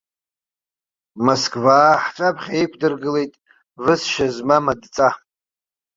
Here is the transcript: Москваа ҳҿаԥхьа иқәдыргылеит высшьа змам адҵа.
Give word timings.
Москваа 1.25 2.01
ҳҿаԥхьа 2.03 2.55
иқәдыргылеит 2.63 3.33
высшьа 3.83 4.27
змам 4.35 4.65
адҵа. 4.73 5.09